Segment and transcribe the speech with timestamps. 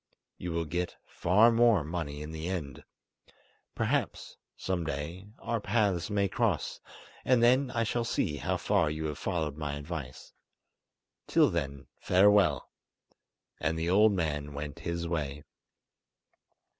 [0.39, 2.83] You will get far more money in the end.
[3.75, 6.79] Perhaps, some day, our paths may cross,
[7.23, 10.33] and then I shall see how far you have followed my advice.
[11.27, 12.71] Till then, farewell";
[13.59, 15.43] and the old man went his way.